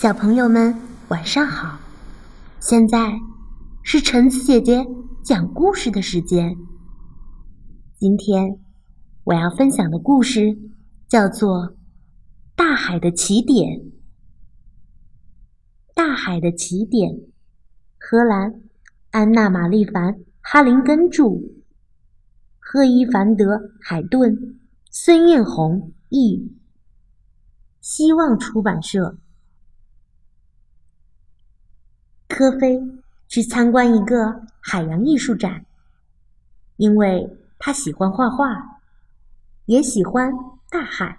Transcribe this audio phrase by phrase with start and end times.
[0.00, 0.74] 小朋友们，
[1.08, 1.78] 晚上好！
[2.58, 3.20] 现在
[3.82, 4.86] 是橙子姐姐
[5.22, 6.56] 讲故事的时间。
[7.98, 8.58] 今天
[9.24, 10.56] 我要分享的故事
[11.06, 11.66] 叫做
[12.56, 13.78] 《大海的起点》。
[15.94, 17.10] 大海的起点，
[17.98, 18.54] 荷兰
[19.10, 21.42] 安娜·玛丽凡·哈林根著，
[22.58, 24.58] 赫伊凡德·海顿、
[24.90, 26.56] 孙艳红译，
[27.82, 29.18] 希望出版社。
[32.40, 32.80] 科菲
[33.28, 35.66] 去参观一个海洋艺术展，
[36.78, 38.80] 因为他喜欢画画，
[39.66, 40.32] 也喜欢
[40.70, 41.18] 大海。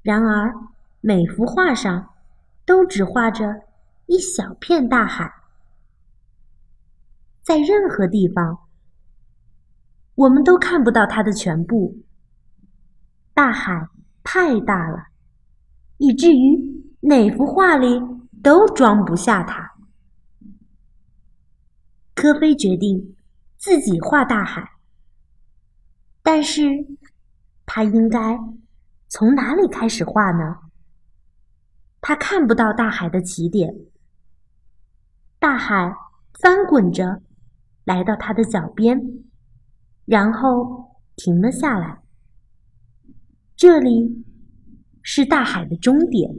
[0.00, 0.54] 然而，
[1.02, 2.14] 每幅画上
[2.64, 3.64] 都只画着
[4.06, 5.30] 一小片大海。
[7.42, 8.60] 在任何地方，
[10.14, 11.98] 我们都看不到它的全部。
[13.34, 13.90] 大海
[14.22, 15.08] 太大了，
[15.98, 18.19] 以至于哪幅画里。
[18.42, 19.72] 都装不下它。
[22.14, 23.16] 科菲决定
[23.56, 24.72] 自己画大海，
[26.22, 26.62] 但是
[27.64, 28.38] 他应该
[29.08, 30.58] 从哪里开始画呢？
[32.00, 33.74] 他看不到大海的起点。
[35.38, 35.94] 大海
[36.40, 37.22] 翻滚着
[37.84, 39.00] 来到他的脚边，
[40.04, 42.02] 然后停了下来。
[43.56, 44.24] 这里
[45.02, 46.34] 是大海的终点。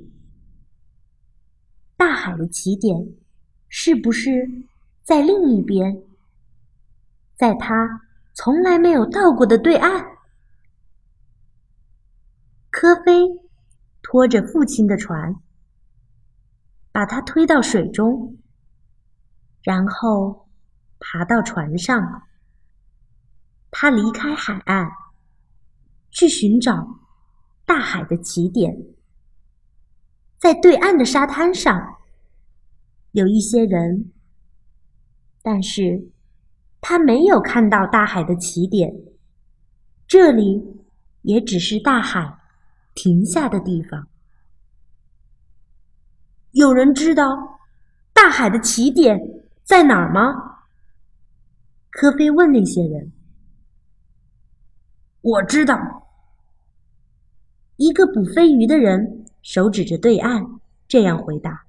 [2.02, 3.14] 大海的起点
[3.70, 4.50] 是不是
[5.04, 6.02] 在另一边，
[7.36, 8.02] 在他
[8.34, 10.18] 从来没有到过的对岸？
[12.72, 13.28] 科菲
[14.02, 15.36] 拖着父亲的船，
[16.92, 18.36] 把它推到水中，
[19.62, 20.50] 然后
[20.98, 22.24] 爬到船上。
[23.70, 24.90] 他离开海岸，
[26.10, 27.00] 去寻找
[27.64, 28.76] 大海的起点。
[30.42, 32.00] 在对岸的沙滩上，
[33.12, 34.12] 有一些人，
[35.44, 36.10] 但是
[36.82, 38.92] 他没有看到大海的起点。
[40.08, 40.82] 这里
[41.22, 42.40] 也只是大海
[42.96, 44.08] 停下的地方。
[46.54, 47.60] 有人知道
[48.12, 49.20] 大海的起点
[49.64, 50.64] 在哪儿吗？
[51.92, 53.12] 科菲问那些人。
[55.22, 55.78] 我知道，
[57.76, 59.20] 一个捕飞鱼的人。
[59.42, 61.66] 手指着对岸，这样回答：“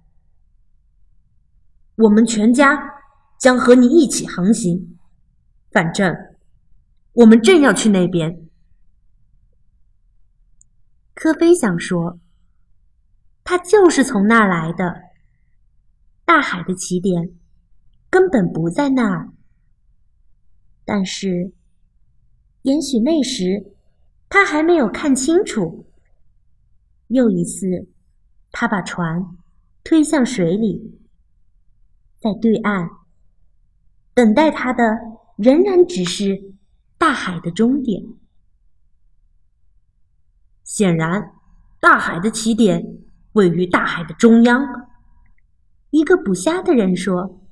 [1.97, 2.79] 我们全家
[3.39, 4.99] 将和你一起航行。
[5.71, 6.15] 反正
[7.13, 8.47] 我们正要去那边。”
[11.15, 12.19] 科菲想说
[13.45, 15.03] ：“他就是从那儿来的。
[16.25, 17.31] 大海的起点
[18.11, 19.31] 根本不在那儿。
[20.85, 21.53] 但是，
[22.63, 23.73] 也许那时
[24.29, 25.87] 他还没有看清楚。”
[27.13, 27.89] 又一次，
[28.51, 29.37] 他把船
[29.85, 30.99] 推向水里，
[32.19, 32.89] 在对岸
[34.15, 34.83] 等待他的
[35.37, 36.55] 仍然只是
[36.97, 38.03] 大海的终点。
[40.65, 41.35] 显然，
[41.81, 43.03] 大海的起点
[43.33, 44.89] 位于大海的中央。
[45.91, 47.43] 一个捕虾的人说：“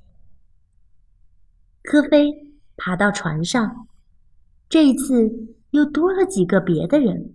[1.84, 2.32] 科菲
[2.78, 3.87] 爬到船上，
[4.70, 7.34] 这一次又多了几个别的人。”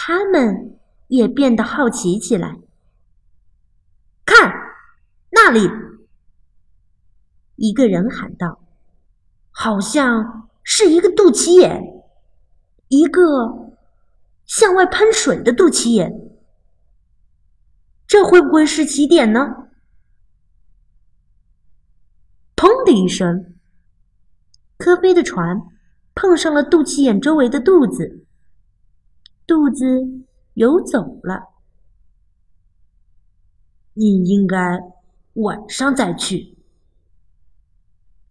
[0.00, 0.78] 他们
[1.08, 2.60] 也变得好奇起来。
[4.24, 4.48] 看，
[5.30, 5.68] 那里！
[7.56, 8.60] 一个人喊道
[9.50, 11.82] ：“好像是一个肚脐眼，
[12.86, 13.74] 一个
[14.46, 16.12] 向外喷水的肚脐眼。
[18.06, 19.68] 这会不会是起点呢？”
[22.54, 23.56] 砰的一声，
[24.76, 25.60] 科菲的船
[26.14, 28.24] 碰上了肚脐眼周围的肚子。
[29.48, 29.84] 肚子
[30.52, 31.48] 游走了。
[33.94, 34.78] 你应该
[35.36, 36.58] 晚上再去。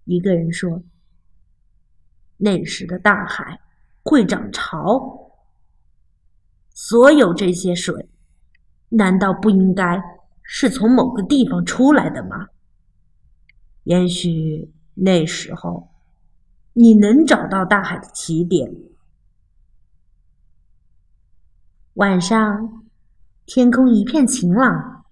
[0.06, 0.84] 一个人说
[2.38, 3.60] ：“那时的大海
[4.04, 5.32] 会涨潮，
[6.76, 8.08] 所有这些水，
[8.90, 10.00] 难道不应该
[10.44, 12.46] 是从某个地方出来的吗？
[13.86, 15.90] 也许那时候
[16.74, 18.72] 你能找到大海的起点。”
[21.98, 22.84] 晚上，
[23.48, 25.04] 天空一片晴朗，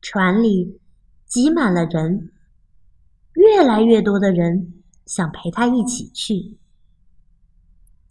[0.00, 0.80] 船里
[1.26, 2.30] 挤满了人，
[3.32, 6.60] 越来越多的人想陪他一起去。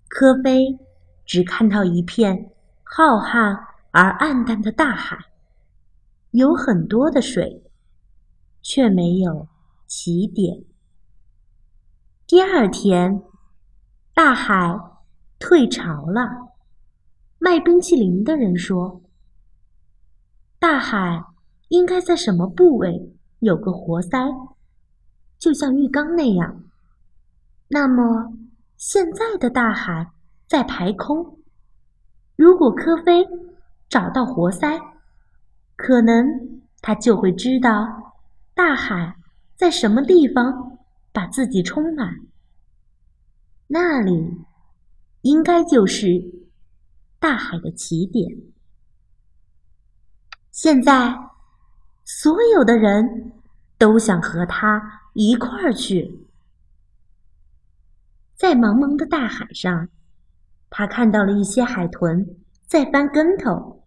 [0.10, 0.78] 科菲
[1.26, 2.52] 只看到一片
[2.84, 3.58] 浩瀚
[3.92, 5.18] 而暗淡的大海，
[6.32, 7.64] 有很多的水，
[8.62, 9.48] 却没有
[9.88, 10.66] 起点。
[12.28, 13.24] 第二天，
[14.14, 14.78] 大海
[15.40, 16.53] 退潮了。
[17.44, 19.02] 卖冰淇淋的人说
[20.60, 21.22] ：“大海
[21.68, 24.18] 应该在什么部位有个活塞，
[25.38, 26.64] 就像浴缸那样。
[27.68, 28.32] 那么
[28.78, 30.10] 现在的大海
[30.48, 31.38] 在排空。
[32.38, 33.28] 如果科菲
[33.90, 34.80] 找到活塞，
[35.76, 36.26] 可能
[36.82, 38.14] 他就会知道
[38.54, 39.18] 大海
[39.58, 40.78] 在什么地方
[41.12, 42.22] 把自己充满。
[43.68, 44.34] 那里
[45.24, 46.43] 应该就是
[47.24, 48.36] 大海的起点。
[50.52, 51.18] 现在，
[52.04, 53.32] 所有的人
[53.78, 56.28] 都想和他一块儿去。
[58.36, 59.88] 在茫茫的大海上，
[60.70, 62.36] 他看到了一些海豚
[62.68, 63.86] 在翻跟头，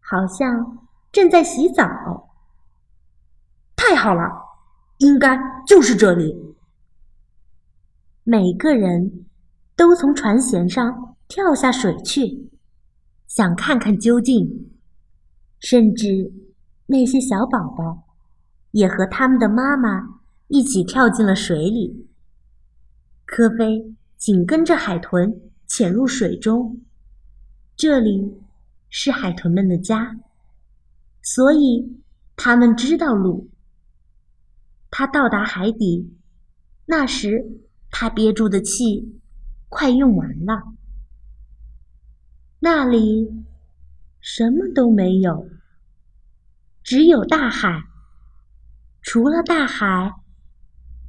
[0.00, 2.30] 好像正在洗澡。
[3.76, 4.22] 太好了，
[5.00, 6.56] 应该就是这里。
[8.22, 9.26] 每个人
[9.76, 12.50] 都从船舷上跳下水去，
[13.34, 14.70] 想看看究竟。
[15.58, 16.32] 甚至
[16.86, 18.06] 那些小宝宝
[18.70, 22.06] 也和他们的妈妈一起跳进了水里。
[23.24, 26.80] 科菲紧跟着海豚潜入水中，
[27.74, 28.40] 这里
[28.88, 30.16] 是海豚们的家，
[31.20, 31.98] 所以
[32.36, 33.50] 他们知道路。
[34.92, 36.14] 他到达海底，
[36.86, 37.60] 那时
[37.90, 39.18] 他憋住的气
[39.68, 40.74] 快用完了。
[42.64, 43.44] 那里。
[44.22, 45.46] 什么都没有，
[46.82, 47.84] 只有大海。
[49.02, 50.14] 除了大海，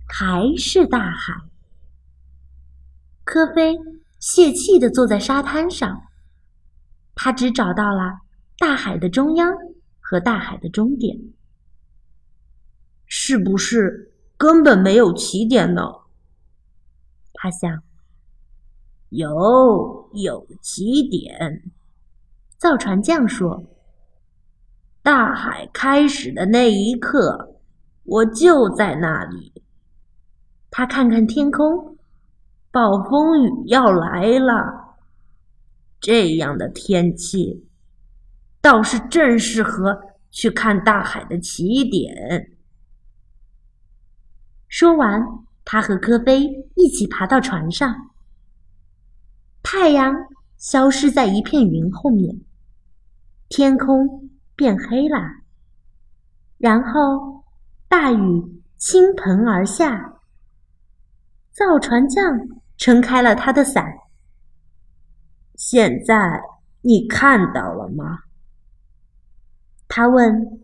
[0.06, 1.34] 还是大海。
[3.24, 3.78] 科菲
[4.20, 6.02] 泄气地坐在沙滩上，
[7.16, 8.20] 他只找到了
[8.58, 9.54] 大海的中央
[10.02, 11.18] 和大海的终点。
[13.06, 15.84] 是不是根本没有起点呢？
[17.34, 17.85] 他想。
[19.16, 21.64] 有，有起点。
[22.58, 23.64] 造船匠说
[25.02, 27.56] ：“大海开始的那一刻，
[28.04, 29.54] 我就在那里。”
[30.70, 31.98] 他看看天空，
[32.72, 34.98] 暴风雨要来了。
[36.02, 37.68] 这样的天气，
[38.62, 39.98] 倒是正适合
[40.30, 42.52] 去看大海的起点。
[44.68, 45.22] 说完，
[45.64, 46.44] 他和科菲
[46.76, 47.94] 一起爬到船上。
[49.78, 50.16] 太阳
[50.56, 52.40] 消失在一片云后面。
[53.50, 55.18] 天空变黑了，
[56.58, 57.44] 然后
[57.90, 60.14] 大雨倾盆而下。
[61.52, 62.24] 造船匠
[62.78, 63.86] 撑开了他的伞。
[65.56, 66.42] 现在
[66.82, 68.20] 你看到了吗？
[69.90, 70.62] 他问。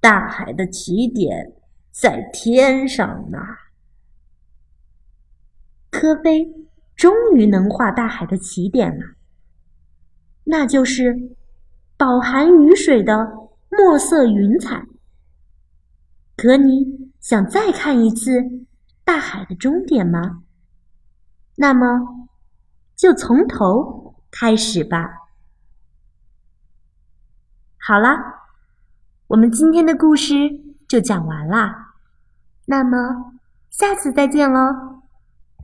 [0.00, 1.52] 大海的起点
[1.90, 3.38] 在天上呢。
[5.90, 6.50] 科菲
[7.00, 9.14] 终于能画大海的起点了，
[10.44, 11.36] 那就是。
[11.96, 13.30] 饱含雨水的
[13.68, 14.86] 墨色云彩。
[16.34, 18.42] 可你想再看一次
[19.04, 20.42] 大海的终点吗？
[21.56, 22.28] 那么，
[22.96, 25.10] 就从头开始吧。
[27.76, 28.08] 好了，
[29.26, 30.34] 我们今天的故事
[30.88, 31.96] 就讲完啦。
[32.64, 33.34] 那么，
[33.68, 34.99] 下次再见喽。